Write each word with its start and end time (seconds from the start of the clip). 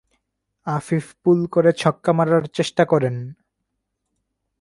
Afif 0.67 1.05
pull 1.23 1.39
করে 1.45 1.71
ছক্কা 1.73 2.11
মারার 2.13 2.43
চেষ্টা 2.47 2.83
করেন। 2.85 3.15